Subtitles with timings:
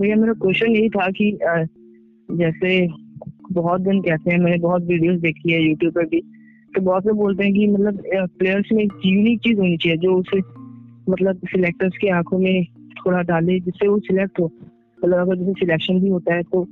[0.00, 1.38] भैया मेरा क्वेश्चन यही था कि
[2.28, 2.88] जैसे
[3.52, 6.20] बहुत दिन कहते हैं मैंने बहुत वीडियोस देखी है यूट्यूब पर भी
[6.74, 8.02] तो बहुत लोग बोलते हैं कि मतलब
[8.38, 10.38] प्लेयर्स में एक यूनिक चीज़ होनी चाहिए जो उसे
[11.10, 12.64] मतलब सिलेक्टर्स की आँखों में
[13.00, 14.46] थोड़ा डाले जिससे वो सिलेक्ट हो।
[15.04, 16.62] मतलब अगर जैसे सिलेक्शन भी होता है तो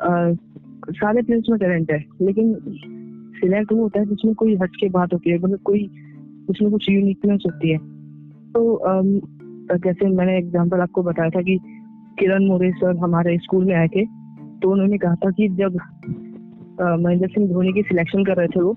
[0.00, 0.34] अ,
[0.90, 2.54] सारे प्लेयर्स में टैलेंट है लेकिन
[3.40, 5.84] सिलेक्ट वो होता है जिसमें कोई हट के बात होती है मतलब कोई
[6.50, 7.78] उसमें कुछ यूनिकनेस होती है।
[8.52, 9.18] तो अम,
[9.76, 11.58] जैसे मैंने एग्ज़ाम्पल आपको बताया था कि
[12.18, 14.04] किरण मोरे सर हमारे स्कूल में आए थे
[14.60, 15.78] तो उन्होंने कहा था कि जब
[16.80, 18.76] महेंद्र सिंह धोनी की सिलेक्शन कर रहे थे वो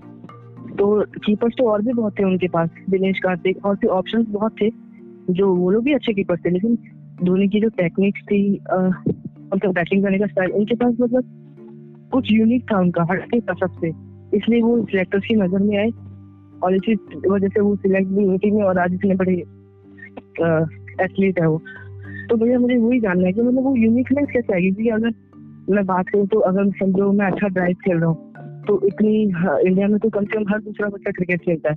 [0.79, 4.55] तो कीपर्स तो और भी बहुत थे उनके पास, दिनेश कार्तिक, और फिर ऑप्शंस बहुत
[4.61, 4.69] थे,
[5.31, 6.77] जो वो लोग भी अच्छे कीपर्स थे, लेकिन
[7.23, 12.63] धोनी की जो टेक्निक्स थी उनका बैटिंग करने का स्टाइल उनके पास मतलब कुछ यूनिक
[12.71, 13.89] था उनका हटके था सबसे।
[14.37, 15.89] इसलिए वो सिलेक्टर्स की नज़र में आए,
[16.63, 16.95] और इसी
[17.27, 19.33] वजह से वो सिलेक्ट भी हुई थी में और आज इतने बड़े
[21.03, 21.61] एथलीट है वो।
[22.29, 24.71] तो भैया मुझे वही जानना है कि मतलब वो यूनिकनेस कैसे आएगी?
[24.71, 28.79] क्योंकि अगर मैं बात करूँ तो अगर समझो मैं अच्छा ड्राइव खेल रहा हूँ तो
[28.87, 31.75] इतनी हाँ, इंडिया में तो कम से कम हर दूसरा बच्चा क्रिकेट खेलता है।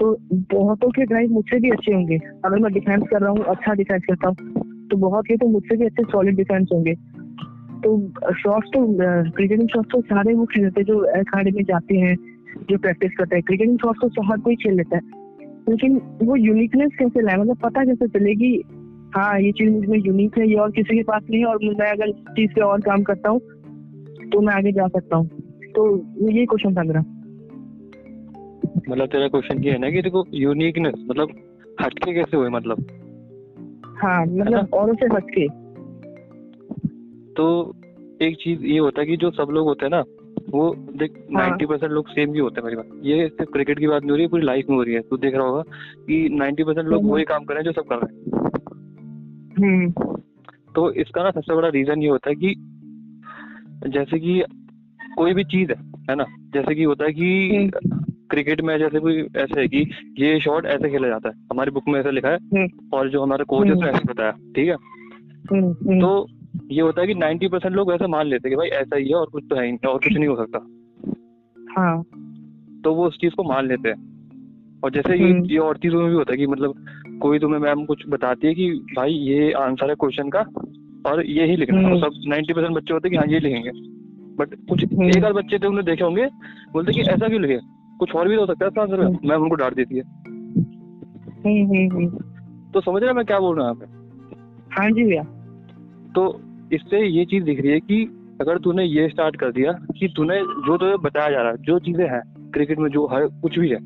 [0.00, 0.16] तो
[0.52, 4.02] बहुतों के ड्राइव मुझसे भी अच्छे होंगे। अगर मैं डिफेंस कर रहा हूँ अच्छा डिफेंस
[4.06, 6.94] करता हूँ तो बहुत के तो मुझसे भी अच्छे सॉलिड डिफेंस होंगे।
[7.84, 7.96] तो
[8.34, 8.86] शॉट्स तो
[9.30, 12.16] क्रिकेटिंग शॉट्स तो सारे वो खेलते हैं जो अखाड़े में जाते हैं
[12.70, 15.02] जो प्रैक्टिस करते हैं। क्रिकेटिंग शॉट्स तो हर कोई खेल लेता है।
[15.68, 17.36] लेकिन वो यूनिकनेस कैसे लाए?
[17.36, 18.56] मतलब पता कैसे चलेगी
[19.16, 21.90] हाँ ये चीज़ मुझमें यूनिक है ये और किसी के पास नहीं है और मैं
[21.90, 23.40] अगर इस चीज़ पे और काम करता हूँ
[24.32, 25.28] तो मैं आगे जा सकता हूँ।
[25.76, 25.96] तो
[26.30, 27.00] ये क्वेश्चन था मेरा।
[28.88, 31.28] मतलब तेरा क्वेश्चन ये है ना कि देखो यूनिकनेस मतलब
[31.82, 32.86] हटके कैसे हुए मतलब?
[34.02, 35.48] हाँ मतलब औरों से हटके।
[37.32, 37.74] तो
[38.22, 40.04] एक चीज़ ये होता है कि जो सब लोग होते हैं ना
[40.50, 43.78] वो देख हाँ। नाइन्टी परसेंट लोग सेम ही होते हैं मेरी बात। ये सिर्फ़ क्रिकेट
[43.78, 45.46] की बात नहीं हो रही है पूरी लाइफ में हो रही है। तू देख रहा
[45.46, 45.62] होगा
[46.06, 48.48] कि नाइन्टी परसेंट लोग हम्म। वही काम कर रहे हैं जो सब कर रहे हैं।
[50.74, 52.54] तो इसका ना सबसे बड़ा रीजन ये होता है कि
[53.88, 54.42] जैसे कि
[55.16, 56.24] कोई भी चीज़ है है ना?
[56.54, 57.50] जैसे कि होता है कि
[58.30, 61.82] क्रिकेट में जैसे कोई ऐसे है कि ये शॉट ऐसे खेला जाता है। हमारी बुक
[61.88, 64.68] में ऐसा लिखा है हम्म। और जो हमारा कोच है उसने हम्म। ऐसे बताया ठीक
[64.68, 64.74] है?
[65.52, 66.26] हम्म, हम्म, तो
[66.70, 69.08] ये होता है कि 90 परसेंट लोग ऐसा मान लेते हैं कि भाई ऐसा ही
[69.08, 70.58] है और कुछ तो है ही और कुछ नहीं हो सकता।
[71.78, 72.02] हाँ।
[72.84, 74.18] तो वो उस चीज़ को मान लेते हैं।
[74.84, 76.74] और जैसे हम्म। ये और चीज़ों में भी होता है कि मतलब
[77.18, 80.40] कोई तुम्हें मैम कुछ बताती है कि भाई ये आंसर है क्वेश्चन का
[81.06, 83.70] और ये ही लिखना है। सब 90 परसेंट बच्चे होते हैं कि हाँ ये लिखेंगे
[84.36, 86.26] बट कुछ हम्म। एक आध बच्चे थे उन्होंने देखे होंगे
[86.72, 87.58] बोलते कि ऐसा क्यों लिखे
[87.98, 90.02] कुछ और भी तो हो सकता है इसका आंसर हम्म। मैम उनको डांट देती है
[91.44, 92.08] हम्म।
[92.72, 93.96] तो समझ रहे मैं क्या बोल रहा हूँ यहाँ
[94.70, 95.22] हाँ जी भैया
[96.14, 96.40] तो
[96.72, 98.04] इससे ये चीज़ दिख रही है कि
[98.40, 101.78] अगर तूने ये स्टार्ट कर दिया कि तूने जो तुम्हें बताया जा रहा है जो
[101.78, 103.78] चीज़ें हैं क्रिकेट में जो हर कुछ भी है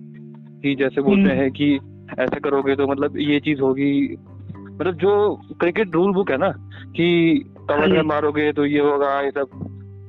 [0.63, 1.79] कि जैसे बोलते। हैं कि
[2.19, 4.17] ऐसे करोगे तो मतलब ये चीज़ होगी।
[4.57, 6.49] मतलब जो क्रिकेट रूल बुक है ना
[6.97, 9.49] कि कवर हाँ में मारोगे तो ये होगा ये सब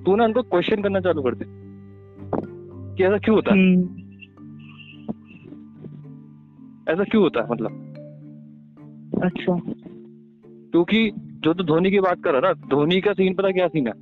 [0.06, 1.46] तू ना उनको क्वेश्चन करना चालू कर दे।
[2.96, 3.56] कि ऐसा क्यों होता?
[3.56, 3.84] है हम्म,
[6.90, 7.80] ऐसा क्यों होता है मतलब?
[9.24, 9.62] अच्छा।
[10.72, 13.88] क्योंकि जो तो धोनी की बात कर रहा ना धोनी का सीन पता क्या सीन
[13.88, 13.94] है?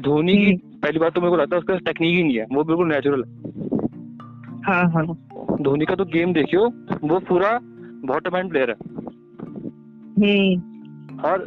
[0.00, 2.46] धोनी की हम्म। पहली बात तो मेरे को लगता है उसका टेक्निक ही नहीं है
[2.52, 3.30] वो बिल्कुल नेचुरल है।
[4.64, 5.25] हाँ हाँ।
[5.60, 6.66] धोनी का तो गेम देखियो
[7.04, 7.58] वो पूरा
[8.04, 8.76] बॉटम हैंड प्लेयर है।
[10.18, 11.38] हम्म। और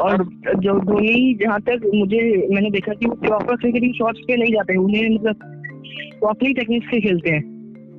[0.00, 0.24] और
[0.56, 4.76] जो धोनी जहाँ तक मुझे मैंने देखा कि वो प्रॉपर क्रिकेटिंग शॉट्स पे नहीं जाते
[4.76, 5.36] उन्हें मतलब
[6.20, 7.42] प्रॉपरली टेक्निक्स से खेलते हैं।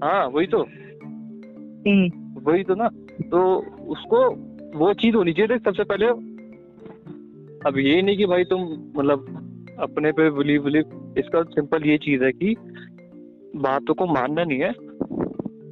[0.04, 0.58] हाँ वही तो।
[1.88, 2.10] हम्म,
[2.52, 2.88] वही तो ना।
[3.32, 4.30] तो उसको
[4.80, 6.06] वो चीज़ होनी चाहिए। सबसे पहले
[7.70, 8.62] अब ये नहीं कि भाई तुम
[8.98, 9.40] मतलब
[9.80, 12.56] अपने पे बिलीव बिलीव इसका सिंपल ये चीज़ है कि
[13.56, 14.74] बातों को मानना नहीं है।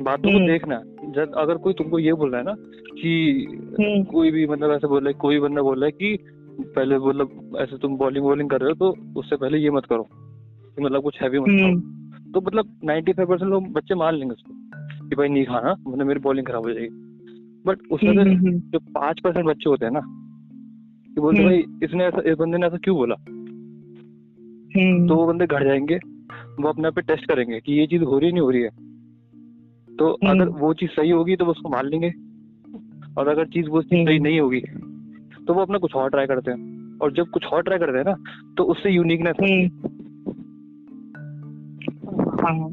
[0.03, 2.53] बातों को हम्म। देखना। जब अगर कोई तुमको ये बोल रहा है ना
[3.01, 3.45] कि
[3.79, 6.17] हम्म, कोई भी मतलब ऐसे बोल रहा है कोई बंदा बोल रहा है कि
[6.61, 10.03] पहले मतलब ऐसे तुम बॉलिंग वॉलिंग कर रहे हो तो उससे पहले ये मत करो
[10.75, 14.33] कि मतलब कुछ हैवी मत खाओ हम्म, तो मतलब 95 परसेंट लोग बच्चे मान लेंगे
[14.33, 14.53] उसको
[15.09, 16.89] कि भाई नहीं खाना मतलब मेरी बॉलिंग खराब हो जाएगी।
[17.65, 20.01] बट उसमें से जो पाँच परसेंट बच्चे होते हैं ना
[21.15, 23.15] कि बोलते। भाई इसने ऐसा इस बंदे ने ऐसा क्यों बोला?
[25.07, 25.99] तो वो बंदे घर जाएँगे।
[26.61, 28.61] वो अपने आप पे टेस्ट करेंगे कि ये चीज़ हो रही है नहीं हो रही
[28.61, 28.69] है।
[29.97, 32.11] तो हम्म। अगर वो चीज़ सही होगी तो वो उसको मान लेंगे।
[33.17, 34.61] और अगर चीज़ वो चीज़ सही हम्म। नहीं होगी
[35.47, 38.05] तो वो अपना कुछ और ट्राई करते हैं। और जब कुछ और ट्राई करते हैं
[38.05, 38.15] ना
[38.57, 39.67] तो उससे यूनिकनेस हम्म,
[42.41, 42.67] हाँ।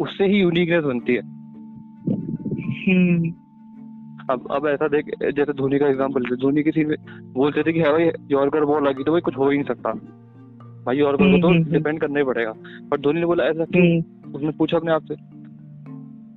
[0.00, 1.36] उससे ही यूनिकनेस बनती है।
[4.30, 5.04] अब अब ऐसा देख
[5.34, 6.96] जैसे धोनी का एग्जांपल धोनी किसी में
[7.32, 9.66] बोलते थे कि हाँ भाई यॉर्कर बॉल आ गई तो भाई कुछ हो ही नहीं
[9.66, 9.90] सकता।
[10.86, 12.52] भाई यॉर्कर को तो हम्म, हम्म, डिपेंड करना ही पड़ेगा।
[12.90, 13.96] पर धोनी ने बोला ऐसा क्यों?
[13.96, 15.14] हम्म, उसने पूछा अपने आप से।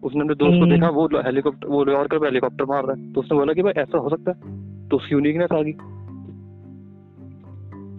[0.03, 3.13] उसने अपने दोस्त को हम्म। देखा वो हेलीकॉप्टर वो यॉर्कर पे हेलीकॉप्टर मार रहा है।
[3.13, 4.59] तो उसने बोला कि भाई ऐसा हो सकता है?
[4.89, 5.71] तो उसकी यूनिकनेस आ गई।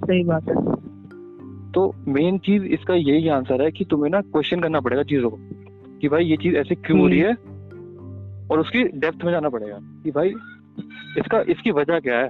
[0.06, 0.54] सही बात है।
[1.72, 5.38] तो मेन चीज़ इसका यही आंसर है कि तुम्हें ना क्वेश्चन करना पड़ेगा चीज़ों को।
[6.00, 7.32] कि भाई ये चीज़ ऐसे क्यों हो रही है?
[8.50, 10.28] और उसकी डेप्थ में जाना पड़ेगा कि भाई
[11.18, 12.28] इसका इसकी वजह क्या है?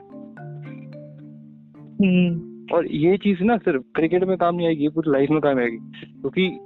[2.02, 5.40] हम्म। और ये चीज़ ना सिर्फ़ क्रिकेट में काम नहीं आएगी ये पूरी लाइफ में
[5.40, 5.76] काम आएगी।
[6.20, 6.58] क्योंकि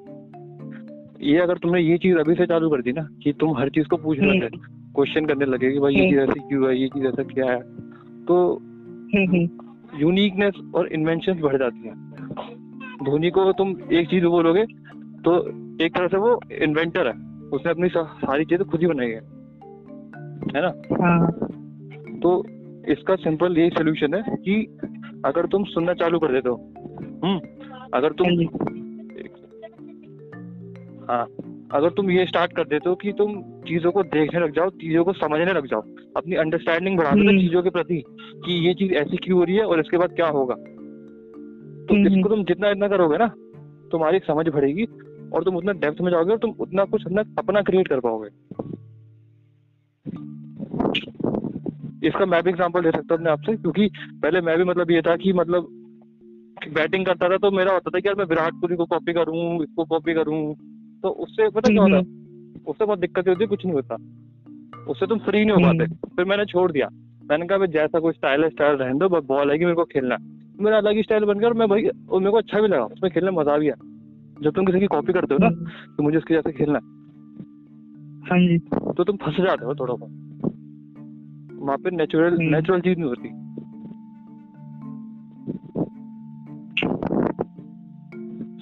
[1.32, 3.88] ये अगर तुमने ये चीज़ अभी से चालू कर दी ना कि तुम हर चीज़
[3.88, 4.56] को पूछने हम्म। लगे
[4.94, 7.60] क्वेश्चन करने लगे कि भाई ये चीज़ ऐसी क्यों है ये चीज़ ऐसा क्या है?
[8.24, 8.62] तो
[9.14, 9.48] हम्म, हम्म,
[10.00, 11.94] यूनिकनेस और इन्वेंशन बढ़ जाती है।
[13.04, 14.64] धोनी को तुम एक चीज़ बोलोगे
[15.24, 15.48] तो
[15.84, 19.34] एक तरह से वो इन्वेंटर है। उसने अपनी सारी चीज़ें खुद ही बनाई है।
[20.56, 20.72] है ना?
[21.06, 21.32] हाँ।
[22.20, 22.44] तो
[22.88, 24.78] इसका सिंपल यही सोल्यूशन है कि
[25.24, 26.56] अगर तुम सुनना चालू कर देते हो
[27.24, 27.40] हम्म
[27.94, 28.28] अगर तुम
[31.08, 31.26] हाँ हाँ
[31.70, 35.04] अगर तुम ये स्टार्ट कर देते हो कि तुम चीज़ों को देखने लग जाओ चीज़ों
[35.04, 35.82] को समझने लग जाओ
[36.16, 38.02] अपनी अंडरस्टैंडिंग बढ़ा दो हम्म। चीज़ों के प्रति
[38.44, 42.06] कि ये चीज़ ऐसी क्यों हो रही है और इसके बाद क्या होगा तो हम्म।
[42.08, 43.26] इसको तुम जितना इतना करोगे ना
[43.92, 44.86] तुम्हारी समझ बढ़ेगी
[45.30, 48.28] और तुम उतना डेप्थ में जाओगे और तुम उतना कुछ अपना अपना क्रिएट कर पाओगे
[52.06, 53.90] इसका मैं भी एग्ज़ाम्पल दे सकता हूँ अपने आपसे क्योंकि
[54.22, 55.68] पहले मैं भी मतलब ये था कि मतलब
[56.74, 59.62] बैटिंग करता था तो मेरा होता था कि यार मैं विराट कोहली को कॉपी करूँ
[59.62, 60.54] इसको कॉपी करूँ।
[61.02, 61.98] तो उससे पता क्या होता?
[62.66, 63.96] उससे बहुत दिक्कत होती है कुछ नहीं होता।
[64.90, 65.86] उससे तुम फ्री नहीं हो पाते।
[66.16, 66.88] फिर मैंने छोड़ दिया।
[67.30, 70.16] मैंने कहा जैसा कोई स्टाइल है स्टाइल रहने दो बस बॉल आएगी मेरे को खेलना
[70.60, 72.84] मेरा अलग ही स्टाइल बन गया और मैं भाई और मेरे को अच्छा भी लगा।
[72.86, 73.76] उसमें खेलने मज़ा भी आया।
[74.42, 75.50] जब तुम किसी की कॉपी करते हो ना
[75.96, 76.84] तो मुझे उसके जैसे खेलना है।
[78.24, 78.58] हाँ जी।
[78.92, 80.23] तो तुम फंस जाते हो थोड़ा बहुत।
[81.64, 83.28] वहाँ पे नेचुरल। नेचुरल चीज़ नहीं होती।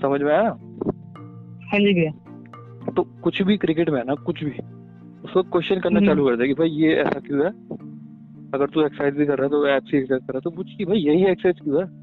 [0.01, 0.49] समझ में आया?
[1.63, 2.11] हाँ जी भैया।
[2.93, 4.51] तो कुछ भी क्रिकेट में है ना कुछ भी
[5.25, 7.51] उसको क्वेश्चन करना हम्म। चालू कर दे कि भाई ये ऐसा क्यों है?
[8.55, 10.51] अगर तू एक्सरसाइज भी कर रहा है तो ऐप से एक्सरसाइज कर रहा है तो
[10.51, 12.03] पूछ कि भाई यही एक्सरसाइज क्यों है?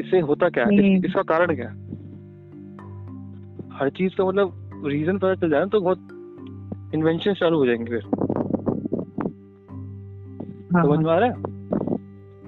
[0.00, 0.74] इससे होता क्या है?
[0.74, 1.74] इस, हम्म। इसका कारण क्या है?
[3.78, 5.98] हर चीज़ का मतलब रीजन पता चल जाए ना तो बहुत
[6.94, 8.27] इन्वेंशन चालू हो जाएँगे फिर।
[10.72, 11.34] समझ हाँ में आ रहा है?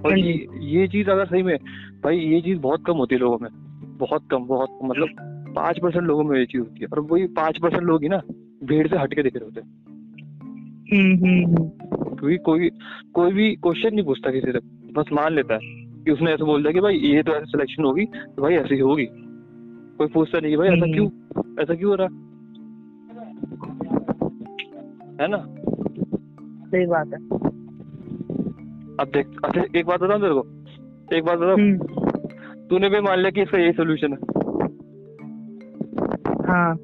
[0.05, 1.57] और हाँ ये, ये चीज़ अगर सही में
[2.05, 3.51] भाई ये चीज़ बहुत कम होती है लोगों में
[3.99, 5.09] बहुत कम बहुत कम, मतलब
[5.57, 8.21] पाँच परसेंट लोगों में ये चीज़ होती है और वही पाँच परसेंट लोग ही ना
[8.65, 9.69] भीड़ से हटके दिख रहे होते हैं।
[10.93, 11.69] हम्म हम्म हम्म,
[12.17, 12.71] क्योंकि कोई
[13.15, 14.59] कोई भी क्वेश्चन नहीं पूछता किसी से
[14.93, 15.61] बस मान लेता है
[16.05, 18.79] कि उसने ऐसे बोल दिया कि भाई ये तो ऐसे सिलेक्शन होगी तो भाई ऐसी
[18.79, 19.07] होगी।
[19.99, 21.07] कोई पूछता नहीं कि भाई ऐसा हम्म। क्यों
[21.63, 22.07] ऐसा क्यों हो रहा?
[25.23, 25.45] है ना?
[26.69, 27.50] सही बात है।
[29.01, 30.47] अब देख अच्छा एक बात बताऊँ तेरे को?
[31.17, 31.59] एक बात बताऊँ?
[31.61, 34.19] हम्म, तूने भी मान लिया कि इसका यही सोल्यूशन है।
[36.47, 36.77] हाँ।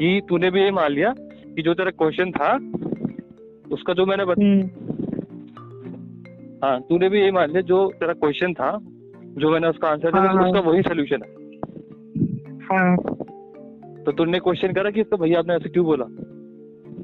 [0.00, 1.14] कि तूने भी ये मान लिया
[1.54, 2.52] कि जो तेरा क्वेश्चन था
[3.74, 4.62] उसका जो मैंने बता हम्म,
[6.64, 8.78] हाँ तूने भी ये मान लिया जो तेरा क्वेश्चन था
[9.38, 11.28] जो मैंने उसका आंसर दिया हाँ, हाँ। उसका वही सोल्यूशन है।
[12.62, 12.96] हाँ।
[14.04, 16.04] तो तूने क्वेश्चन करा कि इसको भैया आपने ऐसे क्यों बोला?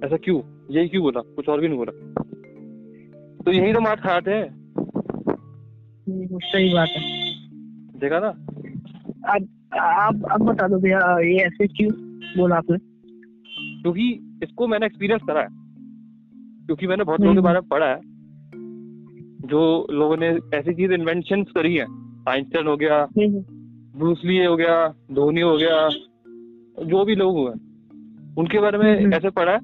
[0.07, 0.41] ऐसा क्यों?
[0.71, 1.21] यही क्यों बोला?
[1.21, 2.06] कुछ और भी नहीं बोला?
[3.47, 4.49] तो यही तो मार खाते हैं।
[6.09, 7.01] हम्म, सही बात है।
[7.99, 8.29] देखा ना
[9.35, 9.49] अब
[9.81, 11.93] आप अब बता दो भैया ये ऐसे क्यों
[12.39, 12.79] बोला आपने?
[13.83, 15.49] क्योंकि इसको मैंने एक्सपीरियंस करा है।
[16.67, 18.01] क्योंकि मैंने बहुत लोगों के हम्म। बारे में पढ़ा है।
[19.49, 21.87] जो लोगों ने ऐसी चीज़ इन्वेंशन करी है।
[22.29, 23.45] आइंस्टाइन हो गया हम्म,
[23.99, 25.89] ब्रूसली हो गया धोनी हो गया
[26.85, 27.53] जो भी लोग हुए
[28.39, 29.59] उनके बारे में हम्म। ऐसे पढ़ा है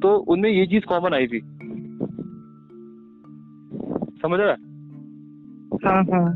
[0.00, 1.40] तो उनमें ये चीज़ कॉमन आई थी।
[4.22, 4.56] समझ रहा है?
[5.84, 6.34] हाँ हाँ।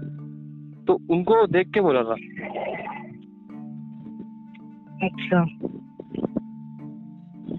[0.85, 2.15] तो उनको देख के बोला था।
[5.07, 5.45] अच्छा।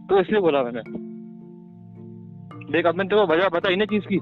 [0.10, 1.07] तो इसलिए बोला मैंने।
[2.72, 4.15] देख अब मैंने तेरे को वजह बताई ना चीज़ की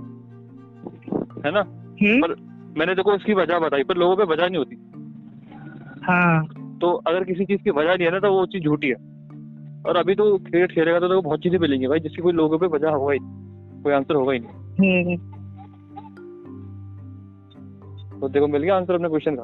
[1.46, 1.60] है ना?
[1.60, 2.22] हम्म?
[2.22, 2.36] पर
[2.80, 4.76] मैंने देखो इसकी वजह बताई पर लोगों पे वजह नहीं होती।
[6.04, 6.46] हाँ।
[6.82, 8.96] तो अगर किसी चीज़ की वजह नहीं है ना तो वो चीज़ झूठी है।
[9.88, 12.68] और अभी तो क्रिकेट खेलेगा तो देखो बहुत चीज़ें मिलेंगी भाई जिसकी कोई लोगों पे
[12.68, 13.20] वजह होगा ही
[13.84, 15.35] कोई आंसर होगा ही नहीं। हम्म।
[18.22, 19.44] तो देखो मिल गया आंसर अपने क्वेश्चन का?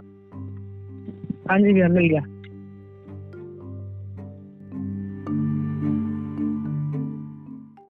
[1.50, 2.31] हाँ जी भैया मिल गया।